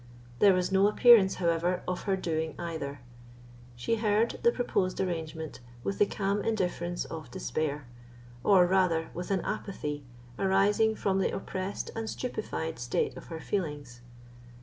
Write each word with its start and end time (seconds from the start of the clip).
There 0.39 0.55
was 0.55 0.71
no 0.71 0.87
appearance, 0.87 1.35
however, 1.35 1.83
of 1.87 2.05
her 2.05 2.15
doing 2.15 2.55
either. 2.57 3.01
She 3.75 3.97
heard 3.97 4.39
the 4.41 4.51
proposed 4.51 4.99
arrangement 4.99 5.59
with 5.83 5.99
the 5.99 6.07
calm 6.07 6.41
indifference 6.41 7.05
of 7.05 7.29
despair, 7.29 7.85
or 8.43 8.65
rather 8.65 9.11
with 9.13 9.29
an 9.29 9.41
apathy 9.41 10.03
arising 10.39 10.95
from 10.95 11.19
the 11.19 11.29
oppressed 11.29 11.91
and 11.95 12.09
stupefied 12.09 12.79
state 12.79 13.15
of 13.15 13.27
her 13.27 13.39
feelings. 13.39 14.01